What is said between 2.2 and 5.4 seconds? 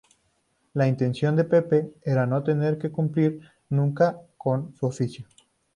no tener que cumplir nunca con su oficio.